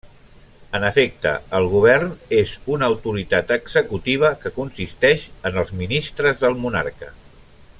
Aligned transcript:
En 0.77 0.85
efecte, 0.87 1.33
el 1.57 1.67
govern 1.73 2.15
és 2.37 2.53
una 2.77 2.89
autoritat 2.93 3.53
executiva 3.57 4.33
que 4.45 4.53
consisteix 4.57 5.27
en 5.51 5.61
els 5.65 5.75
ministres 5.83 6.41
del 6.45 6.59
monarca. 6.65 7.13